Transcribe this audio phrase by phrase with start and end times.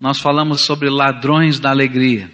[0.00, 2.30] nós falamos sobre ladrões da alegria.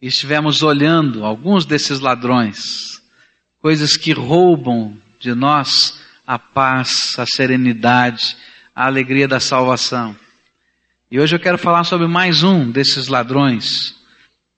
[0.00, 3.02] E estivemos olhando alguns desses ladrões,
[3.58, 8.36] coisas que roubam de nós a paz, a serenidade,
[8.74, 10.16] a alegria da salvação.
[11.10, 13.96] E hoje eu quero falar sobre mais um desses ladrões.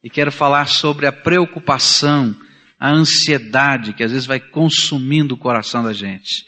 [0.02, 2.36] E quero falar sobre a preocupação,
[2.78, 6.46] a ansiedade que às vezes vai consumindo o coração da gente.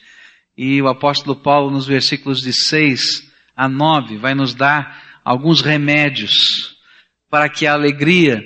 [0.57, 6.77] E o apóstolo Paulo, nos versículos de 6 a 9, vai nos dar alguns remédios
[7.29, 8.41] para que a alegria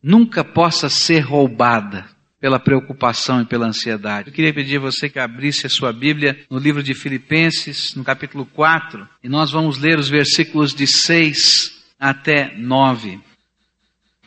[0.00, 2.08] nunca possa ser roubada
[2.40, 4.28] pela preocupação e pela ansiedade.
[4.28, 8.04] Eu queria pedir a você que abrisse a sua Bíblia no livro de Filipenses, no
[8.04, 13.18] capítulo 4, e nós vamos ler os versículos de 6 até 9.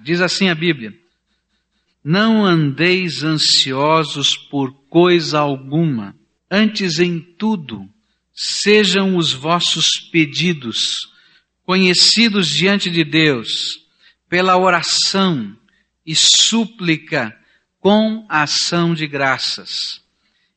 [0.02, 0.94] Diz assim a Bíblia:
[2.04, 6.14] Não andeis ansiosos por coisa alguma,
[6.52, 7.88] antes em tudo
[8.34, 11.13] sejam os vossos pedidos
[11.66, 13.84] conhecidos diante de Deus
[14.30, 15.56] pela oração
[16.06, 17.36] e súplica
[17.80, 20.02] com ação de graças.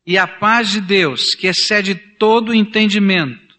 [0.06, 3.56] E a paz de Deus, que excede todo entendimento,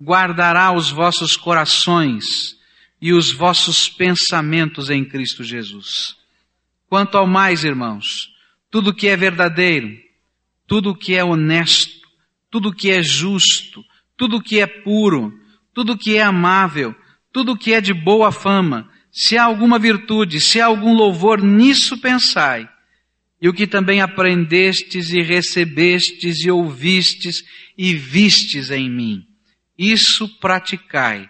[0.00, 2.56] guardará os vossos corações
[3.00, 6.16] e os vossos pensamentos em Cristo Jesus.
[6.88, 8.30] Quanto ao mais, irmãos,
[8.70, 9.98] tudo que é verdadeiro,
[10.66, 12.06] tudo que é honesto,
[12.50, 13.84] tudo que é justo,
[14.16, 15.32] tudo que é puro,
[15.76, 16.96] tudo que é amável,
[17.30, 21.98] tudo que é de boa fama, se há alguma virtude, se há algum louvor, nisso
[21.98, 22.66] pensai.
[23.42, 27.44] E o que também aprendestes e recebestes e ouvistes
[27.76, 29.26] e vistes em mim,
[29.76, 31.28] isso praticai,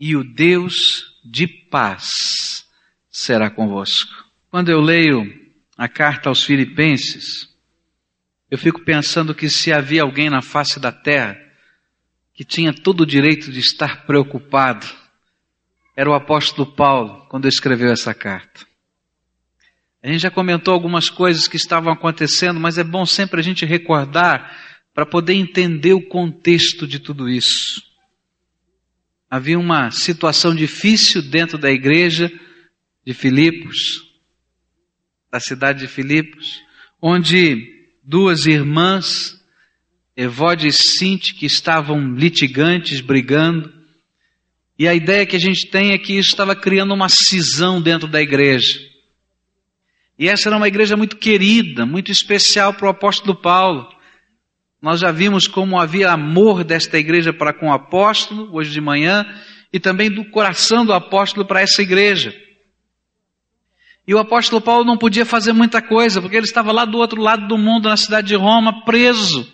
[0.00, 2.64] e o Deus de paz
[3.08, 4.24] será convosco.
[4.50, 5.32] Quando eu leio
[5.78, 7.48] a carta aos Filipenses,
[8.50, 11.49] eu fico pensando que se havia alguém na face da terra
[12.40, 14.86] que tinha todo o direito de estar preocupado
[15.94, 18.66] era o apóstolo Paulo quando escreveu essa carta.
[20.02, 23.66] A gente já comentou algumas coisas que estavam acontecendo, mas é bom sempre a gente
[23.66, 24.56] recordar
[24.94, 27.82] para poder entender o contexto de tudo isso.
[29.28, 32.32] Havia uma situação difícil dentro da igreja
[33.04, 33.76] de Filipos,
[35.30, 36.62] da cidade de Filipos,
[37.02, 39.39] onde duas irmãs
[40.16, 43.72] Evode e Sinti, que estavam litigantes, brigando.
[44.78, 48.08] E a ideia que a gente tem é que isso estava criando uma cisão dentro
[48.08, 48.80] da igreja.
[50.18, 53.88] E essa era uma igreja muito querida, muito especial para o apóstolo Paulo.
[54.80, 59.26] Nós já vimos como havia amor desta igreja para com o apóstolo, hoje de manhã,
[59.72, 62.34] e também do coração do apóstolo para essa igreja.
[64.06, 67.20] E o apóstolo Paulo não podia fazer muita coisa, porque ele estava lá do outro
[67.20, 69.50] lado do mundo, na cidade de Roma, preso.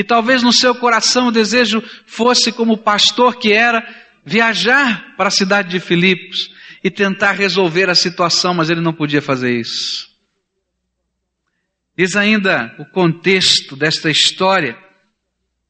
[0.00, 3.86] E talvez no seu coração o desejo fosse, como pastor que era,
[4.24, 9.20] viajar para a cidade de Filipos e tentar resolver a situação, mas ele não podia
[9.20, 10.08] fazer isso.
[11.94, 14.74] Diz ainda o contexto desta história,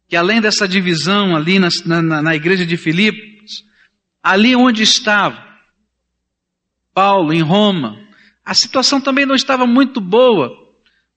[0.08, 3.64] que além dessa divisão ali na, na, na igreja de Filipos,
[4.22, 5.44] ali onde estava
[6.94, 7.98] Paulo, em Roma,
[8.44, 10.69] a situação também não estava muito boa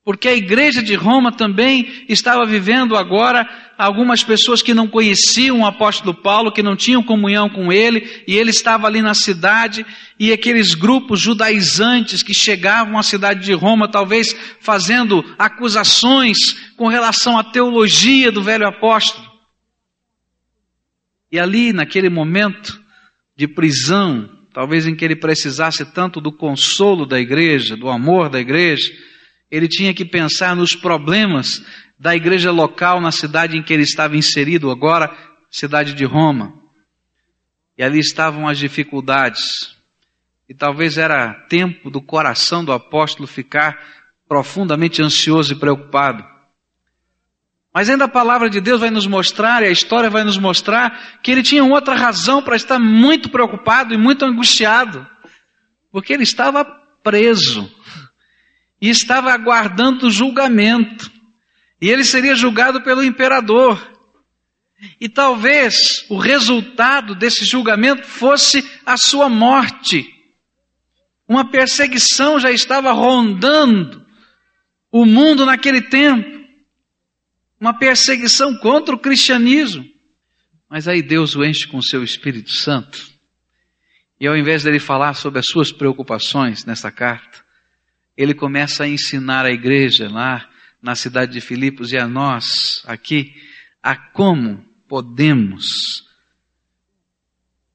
[0.04, 3.48] porque a igreja de Roma também estava vivendo agora
[3.78, 8.36] algumas pessoas que não conheciam o apóstolo Paulo, que não tinham comunhão com ele, e
[8.36, 9.86] ele estava ali na cidade,
[10.20, 16.38] e aqueles grupos judaizantes que chegavam à cidade de Roma, talvez fazendo acusações
[16.76, 19.32] com relação à teologia do velho apóstolo.
[21.32, 22.80] E ali, naquele momento
[23.36, 28.40] de prisão, talvez em que ele precisasse tanto do consolo da igreja, do amor da
[28.40, 28.92] igreja,
[29.54, 31.64] ele tinha que pensar nos problemas
[32.00, 35.16] da igreja local na cidade em que ele estava inserido, agora,
[35.52, 36.56] cidade de Roma.
[37.78, 39.78] E ali estavam as dificuldades.
[40.50, 43.80] E talvez era tempo do coração do apóstolo ficar
[44.28, 46.26] profundamente ansioso e preocupado.
[47.72, 51.20] Mas ainda a palavra de Deus vai nos mostrar, e a história vai nos mostrar,
[51.22, 55.08] que ele tinha outra razão para estar muito preocupado e muito angustiado.
[55.92, 56.66] Porque ele estava
[57.04, 57.72] preso
[58.84, 61.10] e estava aguardando o julgamento.
[61.80, 63.82] E ele seria julgado pelo imperador.
[65.00, 70.06] E talvez o resultado desse julgamento fosse a sua morte.
[71.26, 74.06] Uma perseguição já estava rondando
[74.92, 76.46] o mundo naquele tempo.
[77.62, 79.86] Uma perseguição contra o cristianismo.
[80.70, 83.02] Mas aí Deus o enche com o seu Espírito Santo.
[84.20, 87.43] E ao invés dele falar sobre as suas preocupações nessa carta,
[88.16, 90.50] ele começa a ensinar a igreja lá
[90.82, 93.34] na cidade de Filipos e a nós aqui
[93.82, 96.04] a como podemos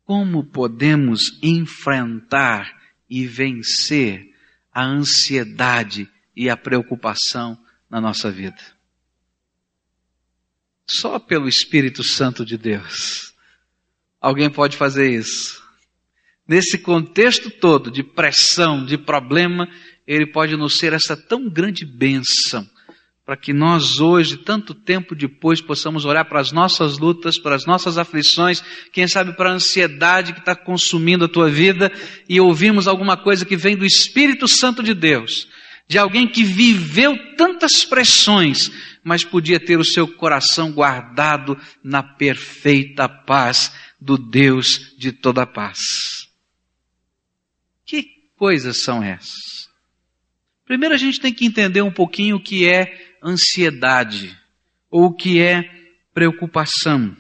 [0.09, 2.75] como podemos enfrentar
[3.11, 4.35] e vencer
[4.73, 8.57] a ansiedade e a preocupação na nossa vida?
[10.87, 13.35] Só pelo Espírito Santo de Deus.
[14.19, 15.63] Alguém pode fazer isso.
[16.47, 19.69] Nesse contexto todo de pressão, de problema,
[20.09, 22.67] ele pode nos ser essa tão grande bênção
[23.27, 27.67] para que nós hoje, tanto tempo depois, possamos olhar para as nossas lutas, para as
[27.67, 31.93] nossas aflições, quem sabe para a ansiedade que está consumindo a tua vida
[32.27, 35.47] e ouvirmos alguma coisa que vem do Espírito Santo de Deus,
[35.87, 38.71] de alguém que viveu tantas pressões,
[39.05, 43.71] mas podia ter o seu coração guardado na perfeita paz
[44.01, 46.27] do Deus de toda paz.
[47.85, 48.07] Que
[48.39, 49.68] coisas são essas?
[50.69, 54.39] Primeiro a gente tem que entender um pouquinho o que é ansiedade
[54.91, 55.65] ou o que é
[56.13, 57.17] preocupação.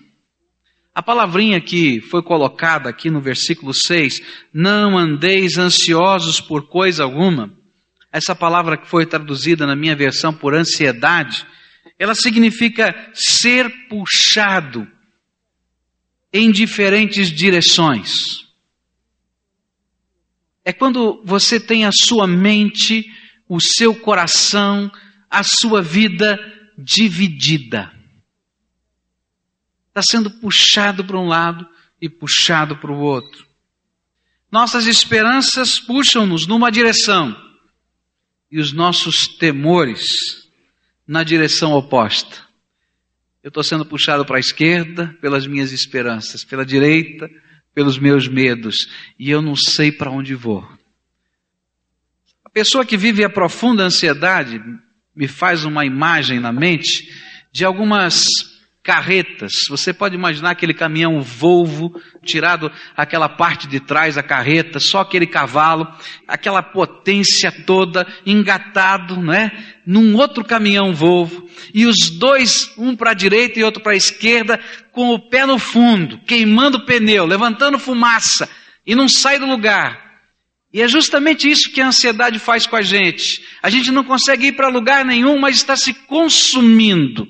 [0.95, 4.21] A palavrinha que foi colocada aqui no versículo 6,
[4.53, 7.51] não andeis ansiosos por coisa alguma,
[8.13, 11.47] essa palavra que foi traduzida na minha versão por ansiedade,
[11.99, 14.87] ela significa ser puxado
[16.31, 18.47] em diferentes direções.
[20.63, 23.11] É quando você tem a sua mente,
[23.49, 24.91] o seu coração,
[25.31, 26.39] a sua vida
[26.77, 27.93] dividida.
[29.89, 31.67] Está sendo puxado para um lado
[32.01, 33.47] e puxado para o outro.
[34.51, 37.37] Nossas esperanças puxam-nos numa direção
[38.51, 40.49] e os nossos temores
[41.07, 42.47] na direção oposta.
[43.43, 47.29] Eu estou sendo puxado para a esquerda pelas minhas esperanças, pela direita
[47.79, 50.69] pelos meus medos, e eu não sei para onde vou.
[52.59, 54.61] Pessoa que vive a profunda ansiedade
[55.15, 57.09] me faz uma imagem na mente
[57.53, 58.27] de algumas
[58.83, 59.53] carretas.
[59.69, 61.93] Você pode imaginar aquele caminhão Volvo,
[62.25, 65.87] tirado aquela parte de trás, a carreta, só aquele cavalo,
[66.27, 69.53] aquela potência toda, engatado, né?
[69.87, 73.97] Num outro caminhão Volvo, e os dois, um para a direita e outro para a
[73.97, 74.59] esquerda,
[74.91, 78.51] com o pé no fundo, queimando o pneu, levantando fumaça,
[78.85, 80.08] e não sai do lugar.
[80.73, 83.43] E é justamente isso que a ansiedade faz com a gente.
[83.63, 87.27] A gente não consegue ir para lugar nenhum, mas está se consumindo.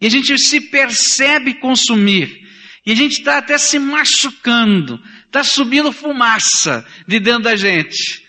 [0.00, 2.40] E a gente se percebe consumir.
[2.84, 5.00] E a gente está até se machucando.
[5.26, 8.22] Está subindo fumaça de dentro da gente.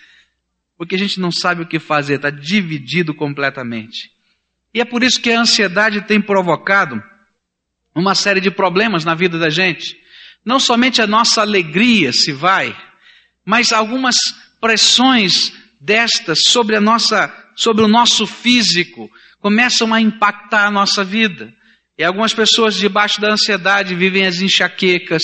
[0.76, 4.10] Porque a gente não sabe o que fazer, está dividido completamente.
[4.72, 7.00] E é por isso que a ansiedade tem provocado
[7.94, 9.96] uma série de problemas na vida da gente.
[10.44, 12.76] Não somente a nossa alegria se vai,
[13.44, 14.16] mas algumas
[14.60, 19.10] pressões destas sobre a nossa, sobre o nosso físico
[19.40, 21.52] começam a impactar a nossa vida.
[21.98, 25.22] E algumas pessoas debaixo da ansiedade vivem as enxaquecas,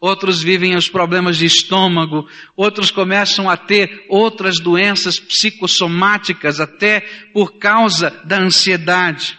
[0.00, 7.00] outros vivem os problemas de estômago, outros começam a ter outras doenças psicossomáticas até
[7.32, 9.38] por causa da ansiedade.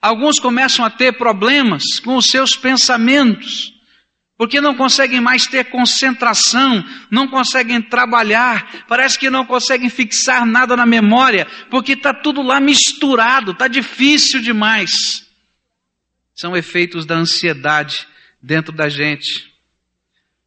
[0.00, 3.73] Alguns começam a ter problemas com os seus pensamentos
[4.36, 10.76] porque não conseguem mais ter concentração, não conseguem trabalhar, parece que não conseguem fixar nada
[10.76, 15.24] na memória, porque está tudo lá misturado, está difícil demais.
[16.34, 18.08] São efeitos da ansiedade
[18.42, 19.52] dentro da gente.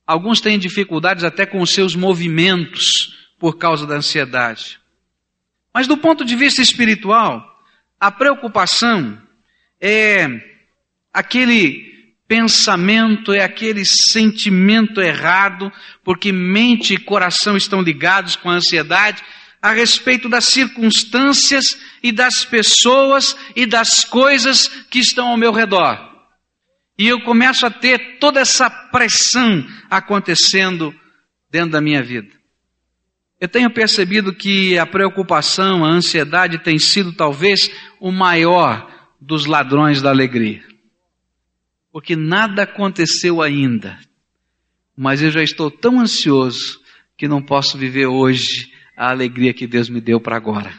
[0.06, 4.80] Alguns têm dificuldades até com os seus movimentos por causa da ansiedade.
[5.74, 7.42] Mas do ponto de vista espiritual,
[8.00, 9.22] a preocupação
[9.80, 10.28] é
[11.14, 11.97] aquele
[12.28, 15.72] Pensamento é aquele sentimento errado,
[16.04, 19.24] porque mente e coração estão ligados com a ansiedade
[19.62, 21.64] a respeito das circunstâncias
[22.04, 26.06] e das pessoas e das coisas que estão ao meu redor.
[27.00, 30.94] E eu começo a ter toda essa pressão acontecendo
[31.50, 32.36] dentro da minha vida.
[33.40, 38.92] Eu tenho percebido que a preocupação, a ansiedade tem sido talvez o maior
[39.22, 40.77] dos ladrões da alegria
[41.92, 43.98] porque nada aconteceu ainda.
[44.96, 46.80] Mas eu já estou tão ansioso
[47.18, 50.74] que não posso viver hoje a alegria que Deus me deu para agora.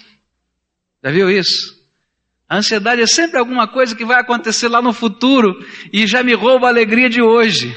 [1.03, 1.79] Já viu isso?
[2.49, 6.35] A ansiedade é sempre alguma coisa que vai acontecer lá no futuro e já me
[6.35, 7.77] rouba a alegria de hoje.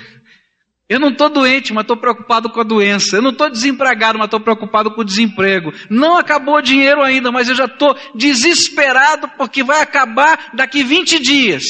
[0.87, 3.15] Eu não estou doente, mas estou preocupado com a doença.
[3.15, 5.71] Eu não estou desempregado, mas estou preocupado com o desemprego.
[5.89, 11.19] Não acabou o dinheiro ainda, mas eu já estou desesperado porque vai acabar daqui 20
[11.21, 11.63] dias.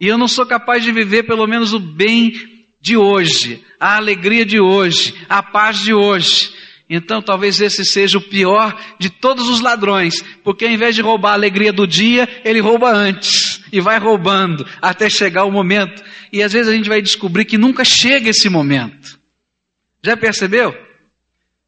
[0.00, 2.32] E eu não sou capaz de viver pelo menos o bem
[2.80, 6.50] de hoje, a alegria de hoje, a paz de hoje.
[6.88, 11.32] Então talvez esse seja o pior de todos os ladrões, porque ao invés de roubar
[11.32, 13.60] a alegria do dia, ele rouba antes.
[13.72, 16.02] e vai roubando até chegar o momento.
[16.32, 19.20] E às vezes a gente vai descobrir que nunca chega esse momento.
[20.02, 20.74] Já percebeu?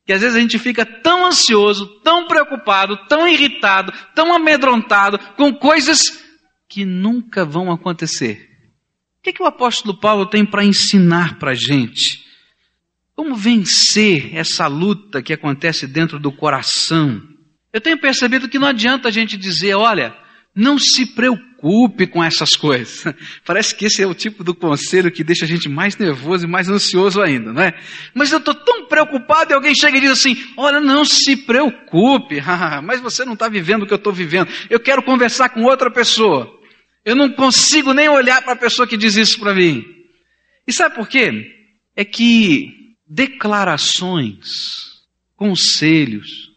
[0.04, 5.52] Que às vezes a gente fica tão ansioso, tão preocupado, tão irritado, tão amedrontado com
[5.52, 6.00] coisas
[6.73, 8.49] que nunca vão acontecer.
[9.19, 12.25] O que, é que o apóstolo Paulo tem para ensinar para a gente?
[13.14, 17.21] Como vencer essa luta que acontece dentro do coração?
[17.71, 20.17] Eu tenho percebido que não adianta a gente dizer, olha,
[20.57, 23.05] não se preocupe com essas coisas.
[23.45, 26.50] Parece que esse é o tipo do conselho que deixa a gente mais nervoso e
[26.50, 27.79] mais ansioso ainda, não é?
[28.14, 32.41] Mas eu estou tão preocupado e alguém chega e diz assim: Olha, não se preocupe,
[32.83, 34.49] mas você não está vivendo o que eu estou vivendo.
[34.71, 36.62] Eu quero conversar com outra pessoa.
[37.04, 39.85] Eu não consigo nem olhar para a pessoa que diz isso para mim.
[40.66, 41.71] E sabe por quê?
[41.97, 45.02] É que declarações,
[45.37, 46.52] conselhos,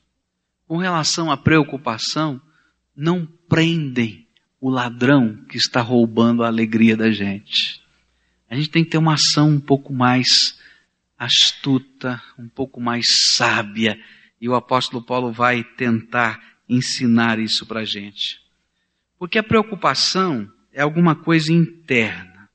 [0.68, 2.42] com relação à preocupação,
[2.96, 4.28] não prendem
[4.62, 7.82] o ladrão que está roubando a alegria da gente.
[8.50, 10.58] A gente tem que ter uma ação um pouco mais
[11.18, 14.00] astuta, um pouco mais sábia,
[14.40, 18.45] e o apóstolo Paulo vai tentar ensinar isso para a gente.
[19.18, 22.50] Porque a preocupação é alguma coisa interna,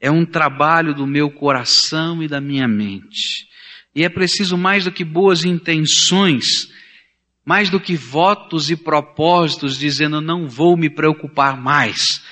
[0.00, 3.48] é um trabalho do meu coração e da minha mente.
[3.94, 6.68] E é preciso mais do que boas intenções
[7.44, 12.22] mais do que votos e propósitos dizendo não vou me preocupar mais.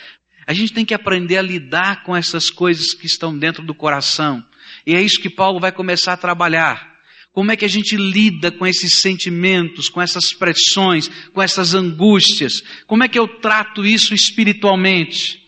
[0.47, 4.45] A gente tem que aprender a lidar com essas coisas que estão dentro do coração.
[4.87, 6.91] E é isso que Paulo vai começar a trabalhar.
[7.32, 12.62] Como é que a gente lida com esses sentimentos, com essas pressões, com essas angústias?
[12.86, 15.40] Como é que eu trato isso espiritualmente?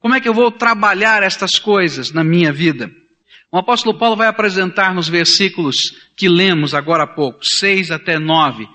[0.00, 2.90] Como é que eu vou trabalhar estas coisas na minha vida?
[3.52, 5.76] O apóstolo Paulo vai apresentar nos versículos
[6.16, 8.68] que lemos agora há pouco, 6 até 9,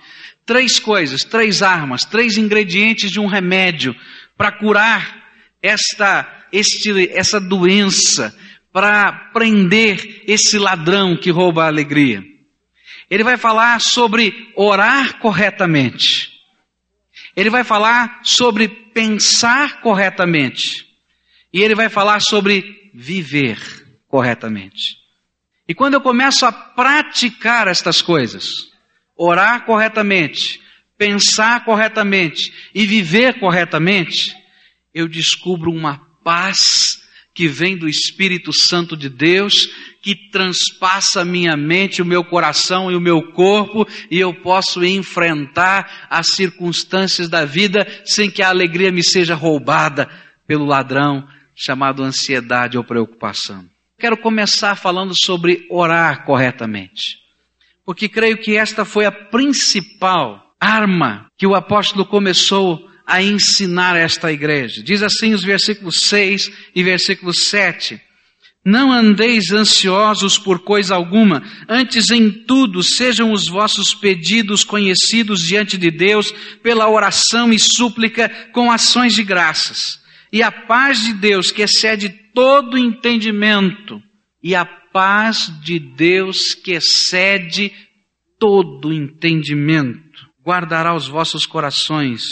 [0.46, 3.96] três coisas, três armas, três ingredientes de um remédio
[4.38, 5.22] para curar
[5.62, 8.36] esta, este, essa doença,
[8.72, 12.33] para prender esse ladrão que rouba a alegria.
[13.14, 16.32] Ele vai falar sobre orar corretamente.
[17.36, 20.88] Ele vai falar sobre pensar corretamente.
[21.54, 23.60] E ele vai falar sobre viver
[24.08, 24.98] corretamente.
[25.68, 28.72] E quando eu começo a praticar estas coisas,
[29.16, 30.60] orar corretamente,
[30.98, 34.36] pensar corretamente e viver corretamente,
[34.92, 39.70] eu descubro uma paz que vem do Espírito Santo de Deus,
[40.04, 44.84] que transpassa a minha mente, o meu coração e o meu corpo, e eu posso
[44.84, 50.08] enfrentar as circunstâncias da vida sem que a alegria me seja roubada
[50.46, 53.66] pelo ladrão chamado ansiedade ou preocupação.
[53.98, 57.24] Quero começar falando sobre orar corretamente
[57.86, 64.32] porque creio que esta foi a principal arma que o apóstolo começou a ensinar esta
[64.32, 64.82] igreja.
[64.82, 68.00] Diz assim os versículos 6 e versículo 7.
[68.66, 75.78] Não andeis ansiosos por coisa alguma, antes em tudo sejam os vossos pedidos conhecidos diante
[75.78, 80.02] de Deus pela oração e súplica com ações de graças.
[80.32, 84.02] E a paz de Deus, que excede todo entendimento,
[84.42, 87.72] e a paz de Deus que excede
[88.40, 92.24] todo entendimento, guardará os vossos corações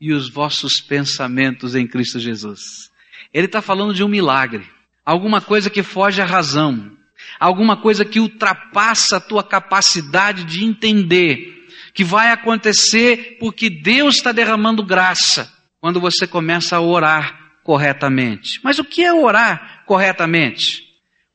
[0.00, 2.90] e os vossos pensamentos em Cristo Jesus.
[3.32, 4.64] Ele está falando de um milagre,
[5.08, 6.92] alguma coisa que foge à razão,
[7.40, 14.32] alguma coisa que ultrapassa a tua capacidade de entender, que vai acontecer porque Deus está
[14.32, 15.50] derramando graça
[15.80, 18.60] quando você começa a orar corretamente.
[18.62, 20.82] Mas o que é orar corretamente?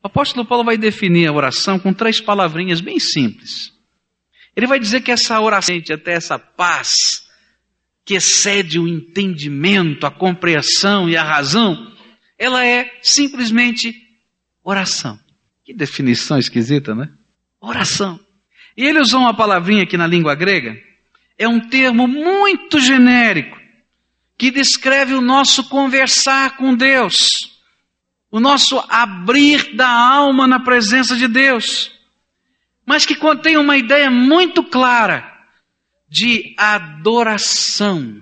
[0.03, 3.74] O apóstolo Paulo vai definir a oração com três palavrinhas bem simples.
[4.56, 6.94] Ele vai dizer que essa oração, até essa paz,
[8.06, 11.92] que excede o entendimento, a compreensão e a razão,
[12.43, 13.95] ela é simplesmente
[14.63, 15.19] oração.
[15.63, 17.09] Que definição esquisita, né?
[17.59, 18.19] Oração.
[18.75, 20.75] E ele usou uma palavrinha aqui na língua grega,
[21.38, 23.57] é um termo muito genérico,
[24.38, 27.53] que descreve o nosso conversar com Deus
[28.33, 31.91] o nosso abrir da alma na presença de Deus,
[32.83, 35.31] mas que contém uma ideia muito clara
[36.09, 38.19] de adoração,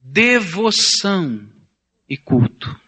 [0.00, 1.46] devoção
[2.08, 2.79] e culto.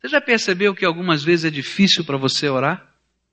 [0.00, 2.86] Você já percebeu que algumas vezes é difícil para você orar?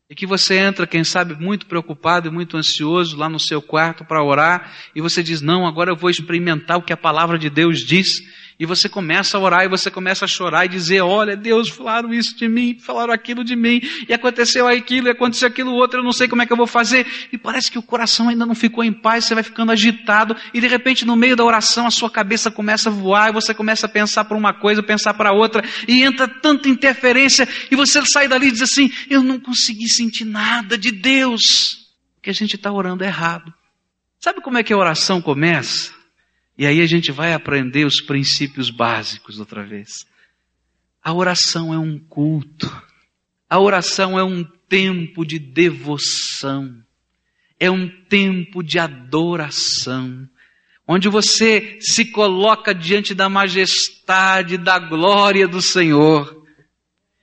[0.10, 4.06] E que você entra, quem sabe, muito preocupado e muito ansioso lá no seu quarto
[4.06, 7.50] para orar, e você diz: Não, agora eu vou experimentar o que a palavra de
[7.50, 8.22] Deus diz,
[8.58, 12.14] E você começa a orar e você começa a chorar e dizer: Olha, Deus, falaram
[12.14, 16.04] isso de mim, falaram aquilo de mim, e aconteceu aquilo, e aconteceu aquilo outro, eu
[16.04, 17.06] não sei como é que eu vou fazer.
[17.34, 20.62] E parece que o coração ainda não ficou em paz, você vai ficando agitado, e
[20.62, 23.88] de repente, no meio da oração, a sua cabeça começa a voar, e você começa
[23.88, 28.30] a pensar para uma coisa, pensar para outra, e entra tanta interferência, e você sai
[28.30, 31.42] dali e diz assim: Eu não consegui sentir nada de Deus,
[32.16, 33.54] porque a gente está orando errado.
[34.18, 35.95] Sabe como é que a oração começa?
[36.58, 40.06] E aí a gente vai aprender os princípios básicos outra vez.
[41.04, 42.72] A oração é um culto.
[43.50, 46.76] A oração é um tempo de devoção.
[47.60, 50.28] É um tempo de adoração.
[50.88, 56.46] Onde você se coloca diante da majestade, da glória do Senhor.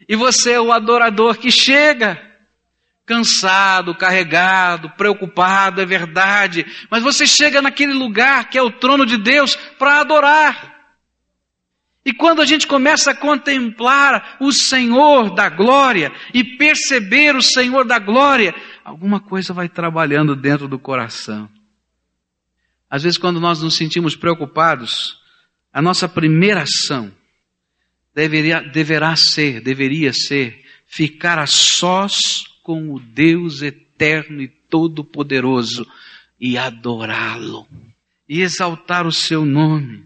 [0.09, 2.32] E você é o adorador que chega
[3.05, 9.17] cansado, carregado, preocupado, é verdade, mas você chega naquele lugar que é o trono de
[9.17, 10.73] Deus para adorar.
[12.05, 17.85] E quando a gente começa a contemplar o Senhor da glória e perceber o Senhor
[17.85, 18.55] da glória,
[18.85, 21.49] alguma coisa vai trabalhando dentro do coração.
[22.91, 25.17] Às vezes, quando nós nos sentimos preocupados,
[25.73, 27.13] a nossa primeira ação
[28.13, 35.87] deveria, deverá ser, deveria ser, ficar a sós com o Deus eterno e todo-poderoso
[36.40, 37.69] e adorá-lo
[38.28, 40.04] e exaltar o seu nome.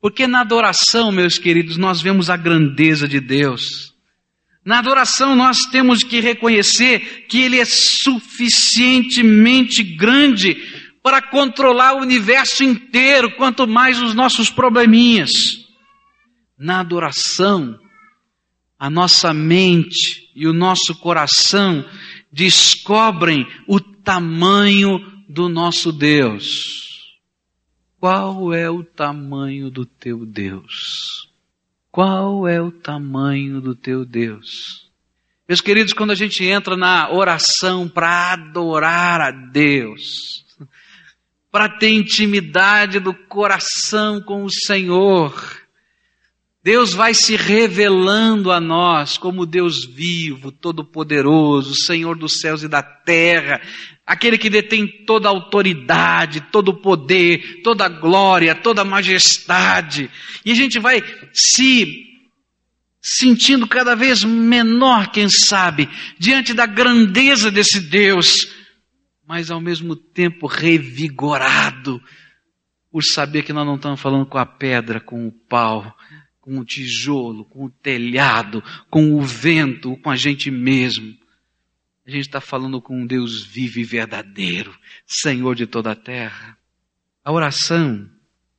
[0.00, 3.94] Porque na adoração, meus queridos, nós vemos a grandeza de Deus.
[4.64, 10.56] Na adoração nós temos que reconhecer que Ele é suficientemente grande
[11.02, 15.30] para controlar o universo inteiro, quanto mais os nossos probleminhas.
[16.58, 17.78] Na adoração,
[18.78, 21.84] a nossa mente e o nosso coração
[22.30, 24.98] descobrem o tamanho
[25.28, 27.18] do nosso Deus.
[28.00, 31.28] Qual é o tamanho do teu Deus?
[31.90, 34.90] Qual é o tamanho do teu Deus?
[35.48, 40.46] Meus queridos, quando a gente entra na oração para adorar a Deus,
[41.50, 45.61] para ter intimidade do coração com o Senhor,
[46.64, 52.80] Deus vai se revelando a nós como Deus vivo, todo-poderoso, Senhor dos céus e da
[52.80, 53.60] terra,
[54.06, 60.08] aquele que detém toda a autoridade, todo o poder, toda a glória, toda a majestade.
[60.44, 62.06] E a gente vai se
[63.00, 68.46] sentindo cada vez menor, quem sabe, diante da grandeza desse Deus,
[69.26, 72.00] mas ao mesmo tempo revigorado
[72.92, 75.96] por saber que nós não estamos falando com a pedra, com o pau,
[76.42, 81.16] com o tijolo, com o telhado, com o vento, com a gente mesmo.
[82.04, 84.76] A gente está falando com um Deus vivo e verdadeiro,
[85.06, 86.58] Senhor de toda a terra.
[87.24, 88.10] A oração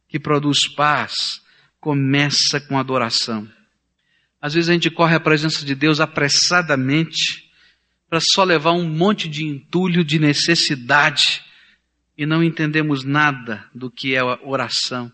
[0.07, 1.41] que produz paz
[1.77, 3.51] começa com adoração.
[4.41, 7.51] Às vezes a gente corre à presença de Deus apressadamente
[8.09, 11.43] para só levar um monte de entulho de necessidade
[12.17, 15.11] e não entendemos nada do que é oração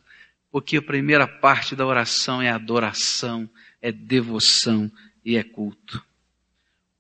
[0.52, 3.50] porque a primeira parte da oração é adoração,
[3.82, 4.92] é devoção
[5.24, 6.04] e é culto.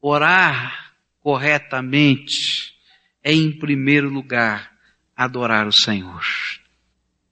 [0.02, 2.74] Orar corretamente
[3.24, 4.72] é, em primeiro lugar,
[5.16, 6.22] adorar o Senhor.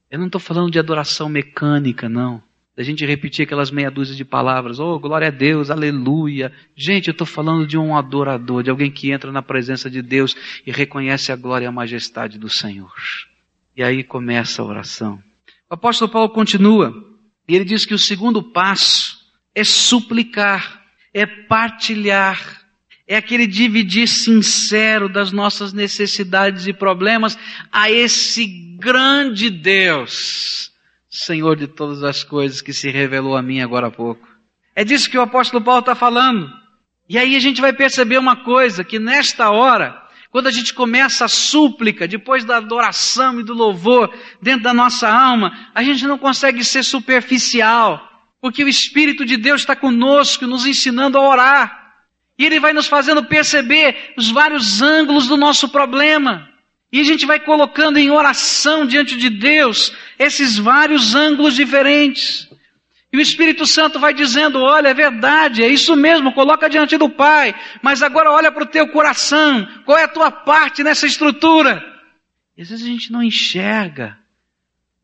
[0.09, 2.43] Eu não estou falando de adoração mecânica, não.
[2.75, 6.51] Da gente repetir aquelas meia dúzia de palavras, oh, glória a Deus, aleluia.
[6.75, 10.35] Gente, eu estou falando de um adorador, de alguém que entra na presença de Deus
[10.65, 12.93] e reconhece a glória e a majestade do Senhor.
[13.75, 15.21] E aí começa a oração.
[15.69, 16.93] O apóstolo Paulo continua,
[17.47, 19.17] e ele diz que o segundo passo
[19.53, 22.61] é suplicar, é partilhar,
[23.07, 27.37] é aquele dividir sincero das nossas necessidades e problemas
[27.71, 28.45] a esse
[28.77, 30.71] grande Deus,
[31.09, 34.27] Senhor de todas as coisas que se revelou a mim agora há pouco.
[34.75, 36.49] É disso que o apóstolo Paulo está falando.
[37.09, 41.25] E aí a gente vai perceber uma coisa, que nesta hora, quando a gente começa
[41.25, 46.17] a súplica, depois da adoração e do louvor dentro da nossa alma, a gente não
[46.17, 48.07] consegue ser superficial,
[48.41, 51.87] porque o Espírito de Deus está conosco, nos ensinando a orar.
[52.37, 56.47] E Ele vai nos fazendo perceber os vários ângulos do nosso problema.
[56.91, 62.47] E a gente vai colocando em oração diante de Deus esses vários ângulos diferentes.
[63.11, 67.09] E o Espírito Santo vai dizendo: olha, é verdade, é isso mesmo, coloca diante do
[67.09, 71.83] Pai, mas agora olha para o teu coração, qual é a tua parte nessa estrutura?
[72.57, 74.17] E às vezes a gente não enxerga,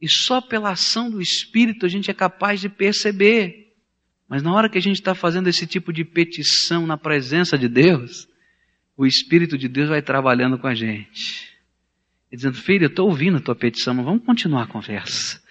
[0.02, 3.64] e só pela ação do Espírito a gente é capaz de perceber.
[4.28, 7.68] Mas na hora que a gente está fazendo esse tipo de petição na presença de
[7.68, 8.28] Deus,
[8.98, 11.54] o Espírito de Deus vai trabalhando com a gente.
[12.32, 15.43] E dizendo, filho, eu estou ouvindo a tua petição, mas vamos continuar a conversa.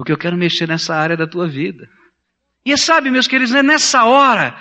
[0.00, 1.86] Porque eu quero mexer nessa área da tua vida.
[2.64, 4.58] E sabe, meus queridos, é nessa hora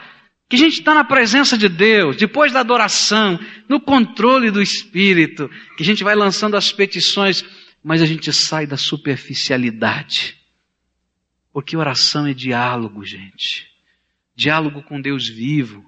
[0.49, 5.49] que a gente está na presença de Deus, depois da adoração, no controle do Espírito,
[5.77, 7.45] que a gente vai lançando as petições,
[7.81, 10.35] mas a gente sai da superficialidade.
[11.53, 13.65] Porque oração é diálogo, gente.
[14.35, 15.85] Diálogo com Deus vivo.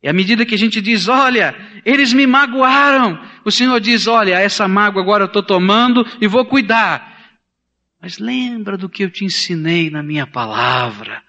[0.00, 4.38] E à medida que a gente diz, olha, eles me magoaram, o Senhor diz, olha,
[4.38, 7.17] essa mágoa agora eu estou tomando e vou cuidar.
[8.00, 11.22] Mas lembra do que eu te ensinei na minha palavra.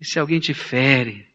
[0.00, 1.26] E se alguém te fere,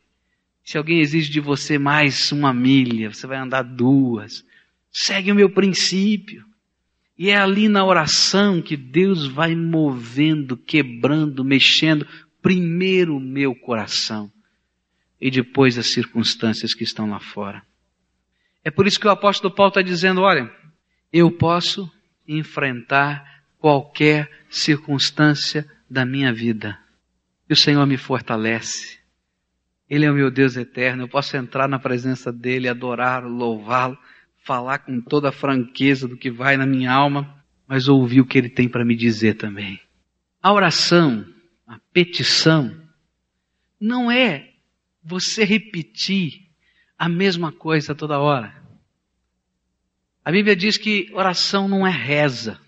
[0.63, 4.45] se alguém exige de você mais uma milha, você vai andar duas.
[4.91, 6.45] Segue o meu princípio.
[7.17, 12.05] E é ali na oração que Deus vai movendo, quebrando, mexendo,
[12.41, 14.31] primeiro o meu coração
[15.19, 17.63] e depois as circunstâncias que estão lá fora.
[18.63, 20.51] É por isso que o apóstolo Paulo está dizendo: olha,
[21.11, 21.91] eu posso
[22.27, 26.77] enfrentar qualquer circunstância da minha vida.
[27.49, 28.97] E o Senhor me fortalece.
[29.89, 31.03] Ele é o meu Deus eterno.
[31.03, 33.97] Eu posso entrar na presença dele, adorá-lo, louvá-lo,
[34.43, 38.37] falar com toda a franqueza do que vai na minha alma, mas ouvir o que
[38.37, 39.79] ele tem para me dizer também.
[40.41, 41.25] A oração,
[41.65, 42.75] a petição,
[43.79, 44.51] não é
[45.03, 46.47] você repetir
[46.97, 48.55] a mesma coisa toda hora.
[50.23, 52.59] A Bíblia diz que oração não é reza.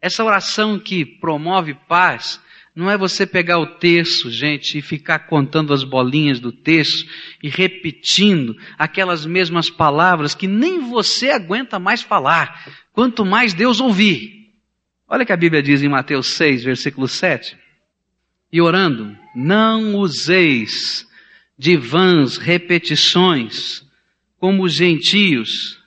[0.00, 2.40] Essa oração que promove paz
[2.74, 7.10] não é você pegar o texto, gente, e ficar contando as bolinhas do texto
[7.42, 14.52] e repetindo aquelas mesmas palavras que nem você aguenta mais falar, quanto mais Deus ouvir.
[15.08, 17.56] Olha o que a Bíblia diz em Mateus 6, versículo 7.
[18.52, 21.04] E orando, não useis
[21.58, 23.82] de vãs repetições,
[24.38, 25.80] como os gentios,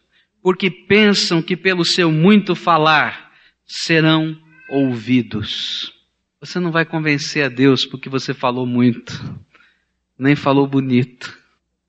[0.44, 3.31] porque pensam que pelo seu muito falar
[3.72, 4.38] serão
[4.70, 5.94] ouvidos.
[6.42, 9.14] Você não vai convencer a Deus porque você falou muito,
[10.20, 11.38] nem falou bonito.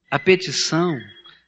[0.08, 0.96] A petição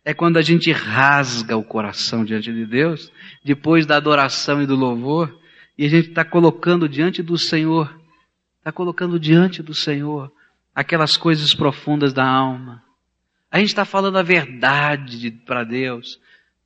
[0.05, 3.13] é quando a gente rasga o coração diante de Deus,
[3.45, 5.41] depois da adoração e do louvor,
[5.79, 7.95] e a gente está colocando diante do Senhor,
[8.59, 10.33] está colocando diante do Senhor
[10.75, 12.83] aquelas coisas profundas da alma.
[13.51, 16.19] A gente está falando a verdade para Deus,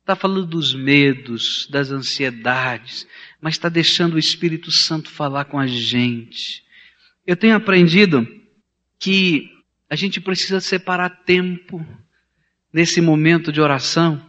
[0.09, 3.07] está falando dos medos, das ansiedades,
[3.39, 6.63] mas está deixando o Espírito Santo falar com a gente.
[7.27, 8.27] Eu tenho aprendido
[8.97, 9.51] que
[9.87, 11.85] a gente precisa separar tempo
[12.73, 14.19] nesse momento de oração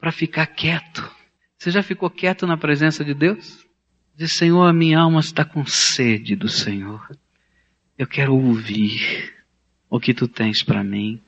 [0.00, 1.08] para ficar quieto.
[1.56, 3.64] Você já ficou quieto na presença de Deus?
[4.16, 7.08] Diz, Senhor, a minha alma está com sede do Senhor.
[7.96, 9.32] Eu quero ouvir
[9.88, 11.20] o que tu tens para mim.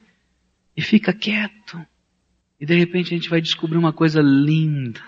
[0.77, 1.87] E fica quieto.
[2.62, 5.03] E de repente a gente vai descobrir uma coisa linda.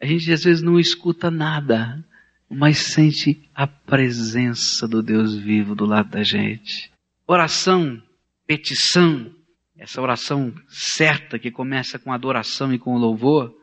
[0.00, 2.04] A gente às vezes não escuta nada,
[2.50, 6.90] mas sente a presença do Deus vivo do lado da gente.
[7.24, 8.02] Oração,
[8.48, 9.32] petição,
[9.78, 13.56] essa oração certa que começa com adoração e com louvor,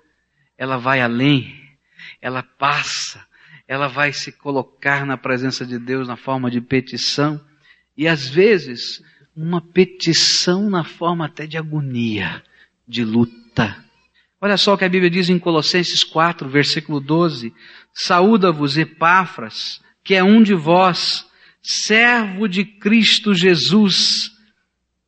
[0.57, 1.53] ela vai além,
[2.21, 3.27] ela passa,
[3.67, 7.37] ela vai se colocar na presença de Deus na forma de petição
[7.97, 9.03] e às vezes
[9.35, 12.41] uma petição na forma até de agonia,
[12.89, 13.85] de luta.
[14.41, 17.53] Olha só o que a Bíblia diz em Colossenses 4, versículo 12:
[17.93, 21.27] Saúda-vos, Epáfras, que é um de vós,
[21.61, 24.31] servo de Cristo Jesus,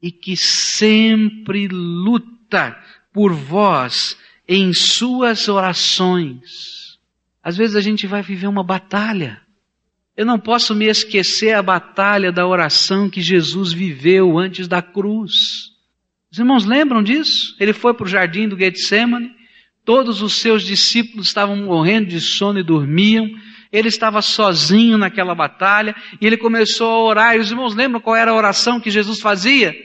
[0.02, 2.78] e que sempre luta
[3.12, 4.16] por vós
[4.48, 7.00] em suas orações.
[7.44, 9.42] Às vezes a gente vai viver uma batalha.
[10.16, 15.71] Eu não posso me esquecer a batalha da oração que Jesus viveu antes da cruz.
[16.32, 17.56] Os irmãos lembram disso?
[17.60, 19.32] Ele foi para o jardim do Getsemane,
[19.84, 23.30] todos os seus discípulos estavam morrendo de sono e dormiam,
[23.70, 28.16] ele estava sozinho naquela batalha, e ele começou a orar, e os irmãos lembram qual
[28.16, 29.76] era a oração que Jesus fazia?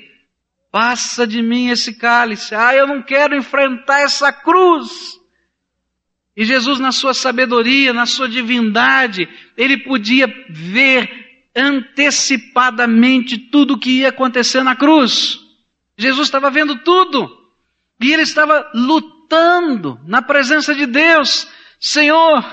[0.71, 5.17] Passa de mim esse cálice, ah, eu não quero enfrentar essa cruz.
[6.37, 11.11] E Jesus, na sua sabedoria, na sua divindade, ele podia ver
[11.57, 15.46] antecipadamente tudo o que ia acontecer na cruz.
[15.97, 17.47] Jesus estava vendo tudo.
[18.01, 21.49] E ele estava lutando na presença de Deus.
[21.81, 22.45] Senhor,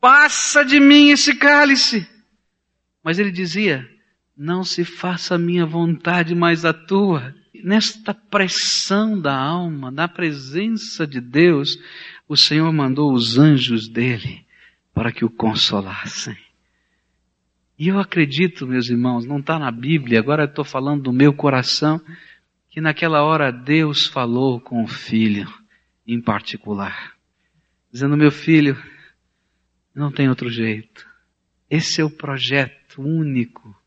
[0.00, 2.06] passa de mim esse cálice.
[3.02, 3.88] Mas ele dizia:
[4.36, 7.34] Não se faça a minha vontade, mas a tua.
[7.62, 11.78] Nesta pressão da alma, na presença de Deus,
[12.28, 14.44] o Senhor mandou os anjos dele
[14.92, 16.36] para que o consolassem.
[17.78, 22.00] E eu acredito, meus irmãos, não está na Bíblia, agora estou falando do meu coração
[22.74, 25.48] que naquela hora Deus falou com o filho
[26.04, 27.12] em particular,
[27.92, 28.76] dizendo: Meu filho,
[29.94, 31.06] não tem outro jeito.
[31.70, 33.80] Esse é o projeto único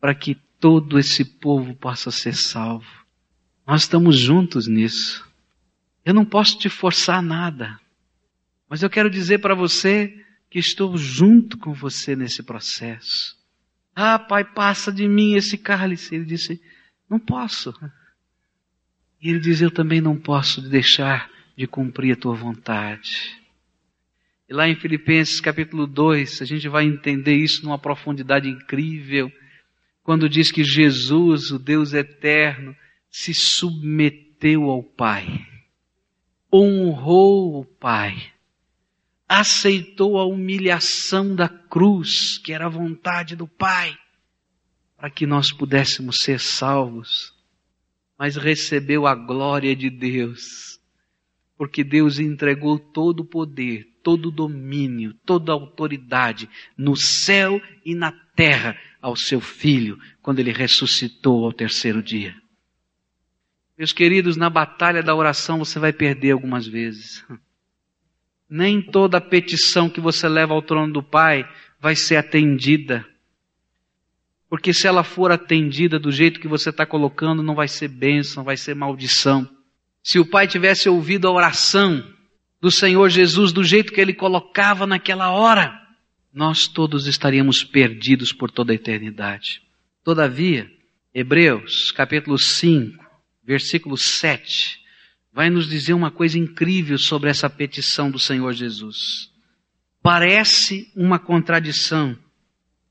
[0.00, 2.86] para que todo esse povo possa ser salvo.
[3.66, 5.28] Nós estamos juntos nisso.
[6.04, 7.76] Eu não posso te forçar nada,
[8.68, 13.36] mas eu quero dizer para você que estou junto com você nesse processo.
[13.96, 16.14] Ah, pai, passa de mim esse cálice.
[16.14, 16.62] Ele disse:
[17.10, 17.74] Não posso.
[19.22, 23.40] E ele diz: Eu também não posso deixar de cumprir a tua vontade.
[24.48, 29.30] E lá em Filipenses capítulo 2, a gente vai entender isso numa profundidade incrível,
[30.02, 32.76] quando diz que Jesus, o Deus eterno,
[33.08, 35.46] se submeteu ao Pai,
[36.52, 38.32] honrou o Pai,
[39.28, 43.96] aceitou a humilhação da cruz, que era a vontade do Pai,
[44.96, 47.32] para que nós pudéssemos ser salvos,
[48.22, 50.78] mas recebeu a glória de Deus,
[51.58, 57.96] porque Deus entregou todo o poder, todo o domínio, toda a autoridade no céu e
[57.96, 62.32] na terra ao seu filho, quando ele ressuscitou ao terceiro dia.
[63.76, 67.26] Meus queridos, na batalha da oração você vai perder algumas vezes.
[68.48, 71.44] Nem toda petição que você leva ao trono do Pai
[71.80, 73.04] vai ser atendida.
[74.52, 78.44] Porque se ela for atendida do jeito que você está colocando, não vai ser bênção,
[78.44, 79.48] vai ser maldição.
[80.02, 82.06] Se o Pai tivesse ouvido a oração
[82.60, 85.72] do Senhor Jesus do jeito que ele colocava naquela hora,
[86.30, 89.62] nós todos estaríamos perdidos por toda a eternidade.
[90.04, 90.70] Todavia,
[91.14, 93.02] Hebreus capítulo 5,
[93.42, 94.80] versículo 7,
[95.32, 99.30] vai nos dizer uma coisa incrível sobre essa petição do Senhor Jesus.
[100.02, 102.14] Parece uma contradição,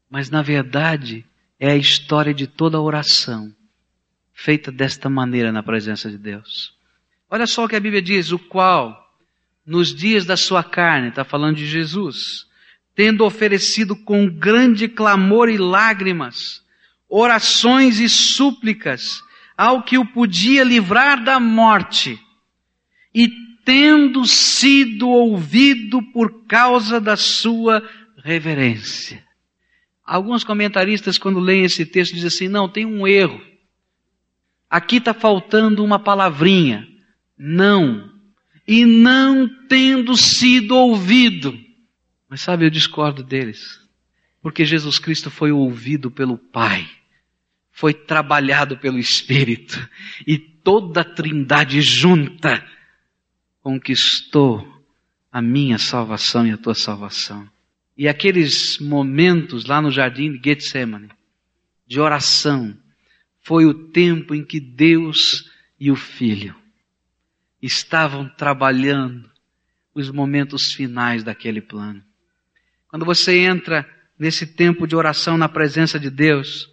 [0.10, 1.24] mas na verdade
[1.62, 3.56] é a história de toda oração
[4.34, 6.74] feita desta maneira na presença de Deus.
[7.30, 9.00] Olha só o que a Bíblia diz: o qual
[9.64, 12.48] nos dias da sua carne, está falando de Jesus,
[12.96, 16.64] tendo oferecido com grande clamor e lágrimas,
[17.08, 19.22] orações e súplicas
[19.56, 22.20] ao que o podia livrar da morte,
[23.14, 23.30] e
[23.64, 29.24] tendo sido ouvido por causa da sua reverência.
[30.14, 33.42] Alguns comentaristas, quando leem esse texto, dizem assim: não, tem um erro.
[34.70, 36.88] Aqui está faltando uma palavrinha.
[37.38, 38.12] Não
[38.68, 41.60] e não tendo sido ouvido.
[42.30, 43.82] Mas sabe, eu discordo deles.
[44.42, 46.90] Porque Jesus Cristo foi ouvido pelo Pai,
[47.70, 49.78] foi trabalhado pelo Espírito,
[50.26, 52.66] e toda a Trindade junta
[53.62, 54.66] conquistou
[55.30, 57.51] a minha salvação e a tua salvação.
[57.98, 61.10] E aqueles momentos lá no jardim de Getsemane,
[61.86, 62.78] de oração,
[63.42, 65.50] foi o tempo em que Deus
[65.80, 66.56] e o Filho
[67.62, 69.30] estavam trabalhando
[69.94, 72.04] os momentos finais daquele plano.
[72.88, 76.71] Quando você entra nesse tempo de oração na presença de Deus,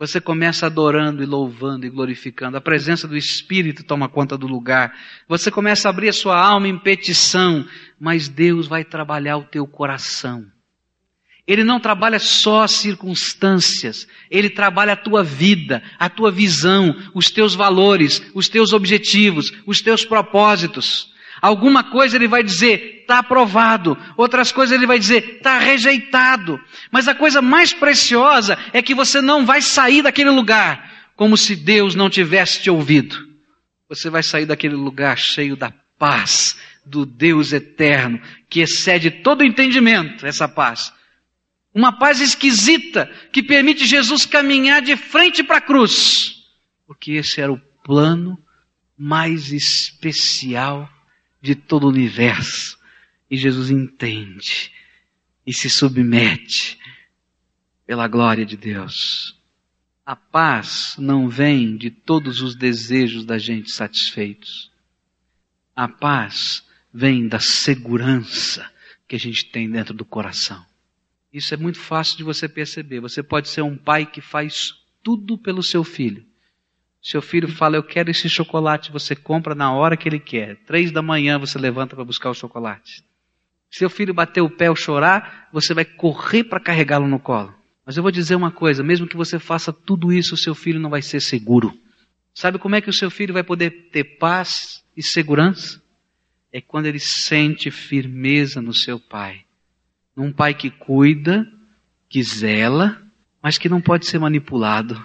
[0.00, 2.56] você começa adorando e louvando e glorificando.
[2.56, 4.96] A presença do Espírito toma conta do lugar.
[5.28, 7.68] Você começa a abrir a sua alma em petição,
[8.00, 10.46] mas Deus vai trabalhar o teu coração.
[11.46, 17.30] Ele não trabalha só as circunstâncias, ele trabalha a tua vida, a tua visão, os
[17.30, 21.12] teus valores, os teus objetivos, os teus propósitos.
[21.40, 23.96] Alguma coisa ele vai dizer, está aprovado.
[24.16, 26.60] Outras coisas ele vai dizer, está rejeitado.
[26.90, 31.54] Mas a coisa mais preciosa é que você não vai sair daquele lugar como se
[31.54, 33.16] Deus não tivesse te ouvido.
[33.88, 40.26] Você vai sair daquele lugar cheio da paz do Deus eterno, que excede todo entendimento,
[40.26, 40.92] essa paz
[41.74, 46.44] uma paz esquisita que permite Jesus caminhar de frente para a cruz.
[46.86, 48.38] Porque esse era o plano
[48.98, 50.90] mais especial
[51.40, 52.78] de todo o universo.
[53.30, 54.72] E Jesus entende
[55.46, 56.78] e se submete
[57.86, 59.36] pela glória de Deus.
[60.04, 64.70] A paz não vem de todos os desejos da gente satisfeitos.
[65.74, 68.70] A paz vem da segurança
[69.06, 70.64] que a gente tem dentro do coração.
[71.32, 73.00] Isso é muito fácil de você perceber.
[73.00, 76.26] Você pode ser um pai que faz tudo pelo seu filho.
[77.02, 80.56] Seu filho fala, eu quero esse chocolate, você compra na hora que ele quer.
[80.66, 83.02] Três da manhã você levanta para buscar o chocolate.
[83.70, 87.54] Seu filho bater o pé ou chorar, você vai correr para carregá-lo no colo.
[87.86, 90.80] Mas eu vou dizer uma coisa, mesmo que você faça tudo isso, o seu filho
[90.80, 91.72] não vai ser seguro.
[92.34, 95.82] Sabe como é que o seu filho vai poder ter paz e segurança?
[96.52, 99.44] É quando ele sente firmeza no seu pai
[100.20, 101.46] num pai que cuida,
[102.08, 103.00] que zela,
[103.42, 105.02] mas que não pode ser manipulado.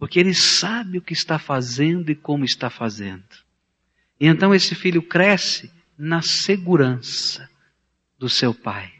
[0.00, 3.22] Porque ele sabe o que está fazendo e como está fazendo.
[4.18, 7.46] E então esse filho cresce na segurança
[8.18, 8.90] do seu pai.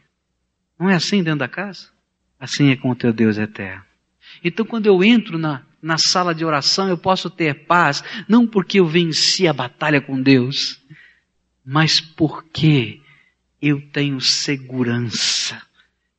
[0.79, 1.89] Não é assim dentro da casa?
[2.39, 3.83] Assim é com o teu Deus eterno.
[4.43, 8.79] Então, quando eu entro na, na sala de oração, eu posso ter paz, não porque
[8.79, 10.79] eu venci a batalha com Deus,
[11.65, 13.01] mas porque
[13.59, 15.61] eu tenho segurança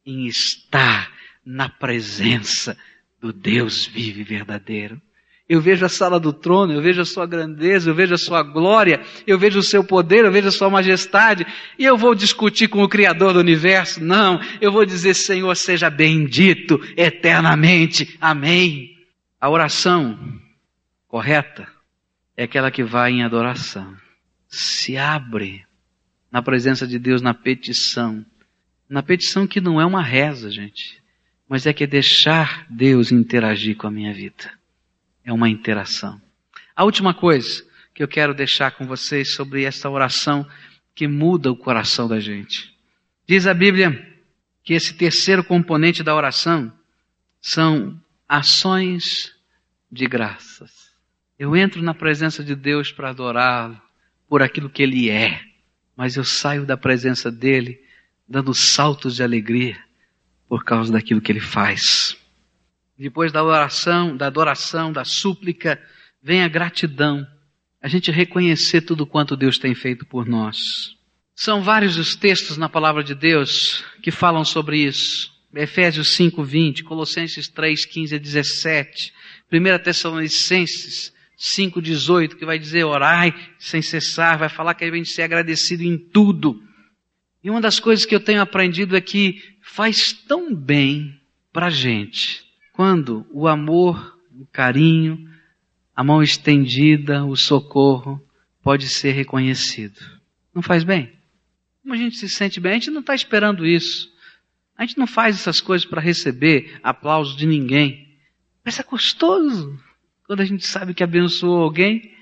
[0.05, 1.13] em estar
[1.45, 2.77] na presença
[3.23, 5.01] do Deus vivo e verdadeiro.
[5.49, 8.43] Eu vejo a sala do trono, eu vejo a sua grandeza, eu vejo a sua
[8.43, 11.47] glória, eu vejo o seu poder, eu vejo a sua majestade,
[11.79, 14.03] e eu vou discutir com o Criador do universo?
[14.03, 18.17] Não, eu vou dizer, Senhor, seja bendito eternamente.
[18.21, 18.97] Amém.
[19.41, 20.19] A oração
[21.07, 21.69] correta
[22.37, 23.95] é aquela que vai em adoração.
[24.49, 25.65] Se abre
[26.31, 28.25] na presença de Deus na petição.
[28.89, 31.02] Na petição que não é uma reza, gente,
[31.53, 34.51] mas é que deixar Deus interagir com a minha vida
[35.23, 36.19] é uma interação.
[36.75, 37.63] A última coisa
[37.95, 40.49] que eu quero deixar com vocês sobre essa oração
[40.95, 42.75] que muda o coração da gente.
[43.29, 44.19] Diz a Bíblia
[44.65, 46.73] que esse terceiro componente da oração
[47.39, 49.35] são ações
[49.91, 50.73] de graças.
[51.39, 53.79] Eu entro na presença de Deus para adorá-lo
[54.27, 55.39] por aquilo que ele é,
[55.95, 57.79] mas eu saio da presença dele
[58.27, 59.92] dando saltos de alegria
[60.53, 62.15] por causa daquilo que ele faz.
[62.99, 65.81] Depois da oração, da adoração, da súplica,
[66.23, 67.27] vem a gratidão.
[67.81, 70.59] A gente reconhecer tudo quanto Deus tem feito por nós.
[71.35, 75.33] São vários os textos na palavra de Deus que falam sobre isso.
[75.55, 79.11] Efésios 5, 20, Colossenses 3, 15 a 17,
[79.51, 85.09] 1 Tessalonicenses 5, 18, que vai dizer orai sem cessar, vai falar que a gente
[85.09, 86.63] ser agradecido em tudo.
[87.43, 91.21] E uma das coisas que eu tenho aprendido é que faz tão bem
[91.53, 95.29] para a gente quando o amor, o carinho,
[95.95, 98.21] a mão estendida, o socorro
[98.63, 100.01] pode ser reconhecido.
[100.55, 101.13] Não faz bem?
[101.83, 102.73] Como a gente se sente bem?
[102.73, 104.11] A gente não está esperando isso.
[104.77, 108.17] A gente não faz essas coisas para receber aplausos de ninguém.
[108.65, 109.79] Mas é gostoso
[110.27, 112.15] quando a gente sabe que abençoou alguém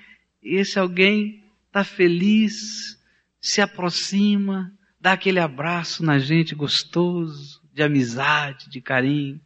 [0.43, 2.99] e esse alguém está feliz,
[3.39, 4.71] se aproxima,
[5.01, 9.41] dá aquele abraço na gente gostoso, de amizade, de carinho.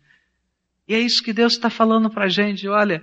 [0.85, 2.67] E é isso que Deus está falando para a gente.
[2.67, 3.01] Olha,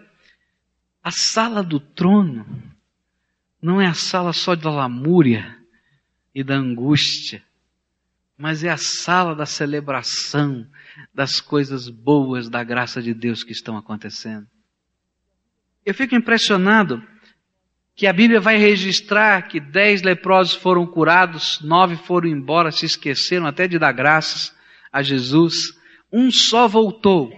[1.03, 2.47] a sala do trono
[3.61, 5.59] não é a sala só da lamúria
[6.35, 7.43] e da angústia,
[8.37, 10.67] mas é a sala da celebração
[11.15, 14.47] das coisas boas da graça de Deus que estão acontecendo.
[15.87, 17.03] Eu fico impressionado
[17.95, 23.47] que a Bíblia vai registrar que dez leprosos foram curados, nove foram embora, se esqueceram
[23.47, 24.55] até de dar graças
[24.91, 25.75] a Jesus,
[26.13, 27.33] um só voltou.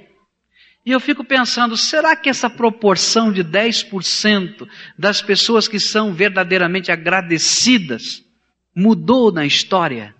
[0.87, 6.93] E eu fico pensando, será que essa proporção de 10% das pessoas que são verdadeiramente
[6.93, 8.23] agradecidas
[8.75, 10.15] mudou na história?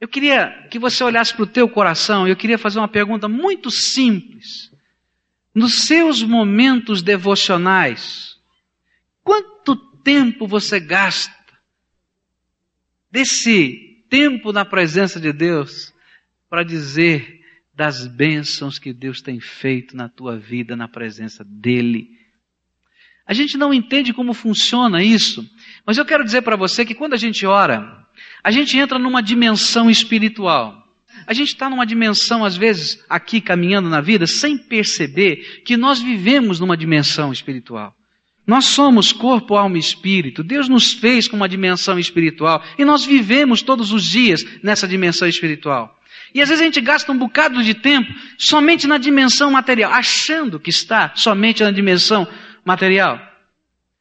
[0.00, 3.70] Eu queria que você olhasse para o teu coração, eu queria fazer uma pergunta muito
[3.70, 4.70] simples.
[5.54, 8.31] Nos seus momentos devocionais,
[9.22, 11.32] quanto tempo você gasta
[13.10, 15.92] desse tempo na presença de Deus
[16.48, 17.40] para dizer
[17.74, 22.08] das bênçãos que Deus tem feito na tua vida na presença dEle.
[23.26, 25.48] A gente não entende como funciona isso,
[25.86, 28.06] mas eu quero dizer para você que quando a gente ora,
[28.42, 30.82] a gente entra numa dimensão espiritual.
[31.26, 36.00] A gente está numa dimensão, às vezes, aqui caminhando na vida, sem perceber que nós
[36.00, 37.96] vivemos numa dimensão espiritual.
[38.46, 40.42] Nós somos corpo, alma e espírito.
[40.42, 45.28] Deus nos fez com uma dimensão espiritual e nós vivemos todos os dias nessa dimensão
[45.28, 45.98] espiritual.
[46.34, 50.58] E às vezes a gente gasta um bocado de tempo somente na dimensão material, achando
[50.58, 52.26] que está somente na dimensão
[52.64, 53.20] material.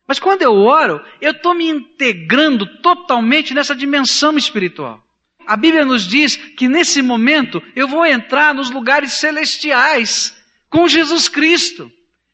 [0.08, 5.04] Mas quando eu oro, eu estou me integrando totalmente nessa dimensão espiritual.
[5.46, 10.36] A Bíblia nos diz que nesse momento eu vou entrar nos lugares celestiais
[10.70, 11.92] com Jesus Cristo.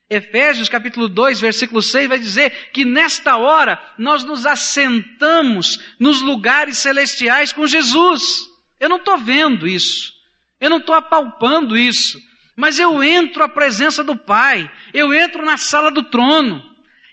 [0.10, 6.78] Efésios capítulo 2, versículo 6 vai dizer que nesta hora nós nos assentamos nos lugares
[6.78, 8.48] celestiais com Jesus.
[8.80, 10.14] Eu não estou vendo isso.
[10.60, 12.20] Eu não estou apalpando isso.
[12.56, 14.72] Mas eu entro à presença do Pai.
[14.94, 16.64] Eu entro na sala do trono.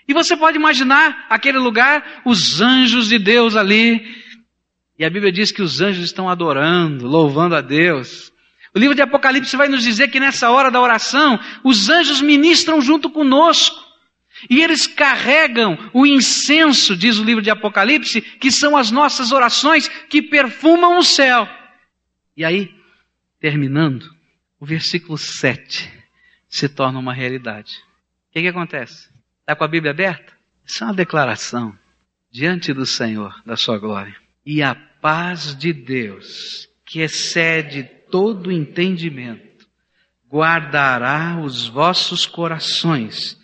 [0.07, 4.23] E você pode imaginar aquele lugar, os anjos de Deus ali.
[4.97, 8.31] E a Bíblia diz que os anjos estão adorando, louvando a Deus.
[8.75, 12.81] O livro de Apocalipse vai nos dizer que nessa hora da oração, os anjos ministram
[12.81, 13.85] junto conosco.
[14.49, 19.87] E eles carregam o incenso, diz o livro de Apocalipse, que são as nossas orações
[19.87, 21.47] que perfumam o céu.
[22.35, 22.75] E aí,
[23.39, 24.13] terminando,
[24.59, 25.89] o versículo 7
[26.49, 27.77] se torna uma realidade.
[28.29, 29.09] O que, que acontece?
[29.39, 30.33] Está com a Bíblia aberta?
[30.65, 31.77] Isso é uma declaração
[32.29, 34.15] diante do Senhor, da sua glória.
[34.45, 39.67] E a paz de Deus, que excede todo entendimento,
[40.29, 43.39] guardará os vossos corações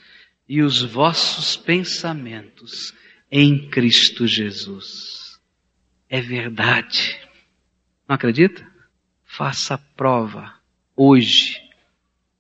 [0.48, 2.94] e os vossos pensamentos
[3.32, 5.40] em Cristo Jesus.
[6.10, 7.18] É verdade.
[8.08, 8.68] Não acredita?
[9.24, 10.54] Faça a prova
[10.96, 11.58] hoje.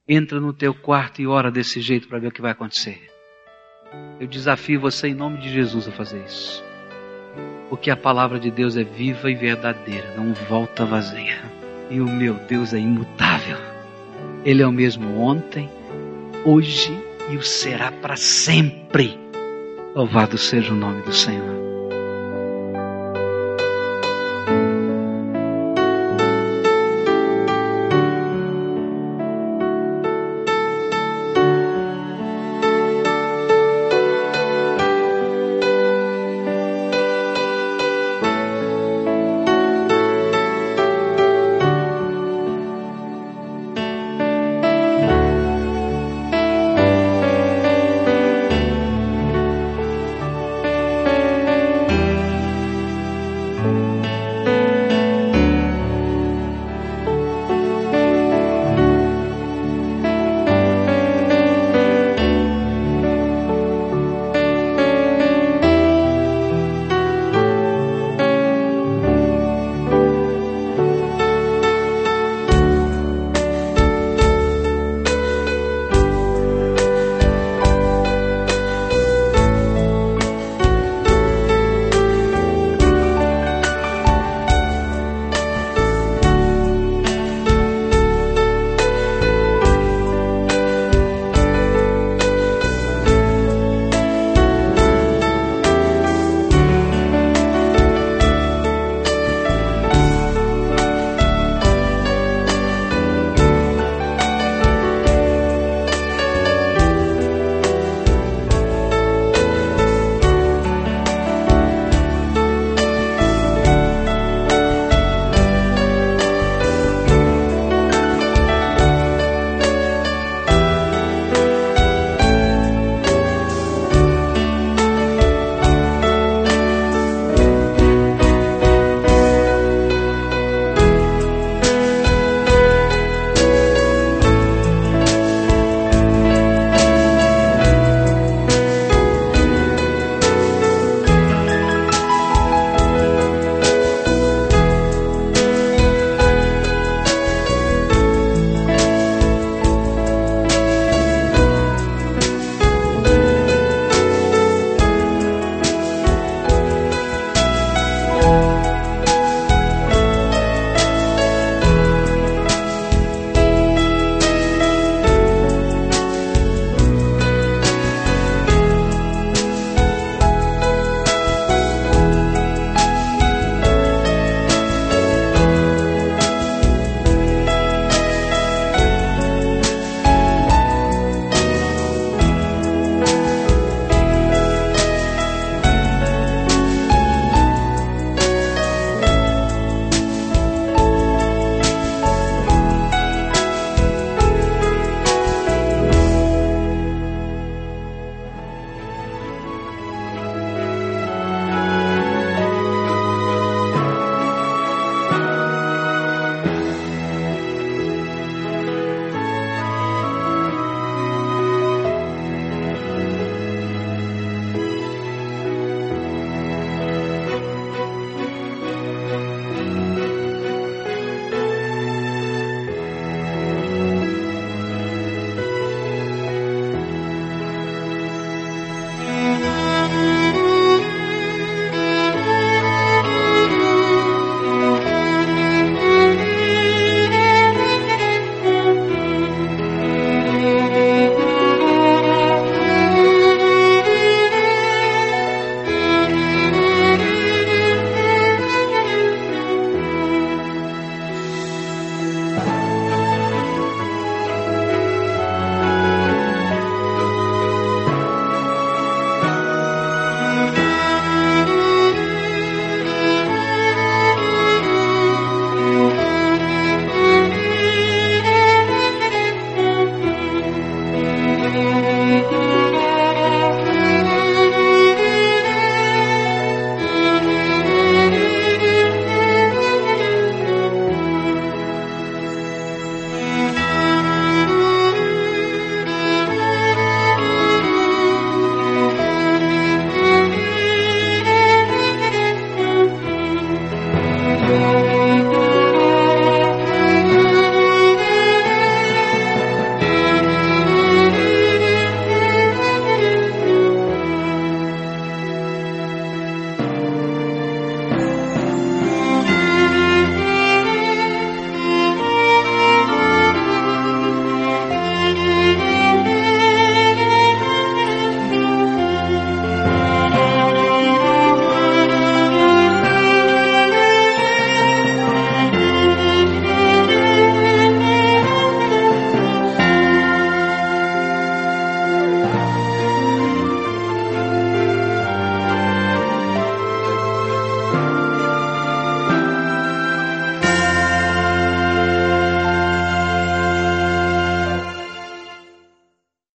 [0.05, 3.09] Entra no teu quarto e ora desse jeito para ver o que vai acontecer.
[4.19, 6.61] Eu desafio você em nome de Jesus a fazer isso.
[7.69, 11.60] Porque a palavra de Deus é viva e verdadeira, não volta vazia.
[11.91, 13.57] E o meu Deus é imutável.
[14.45, 15.69] Ele é o mesmo ontem,
[16.45, 16.97] hoje
[17.29, 19.19] e o será para sempre.
[19.93, 21.60] Louvado seja o nome do Senhor.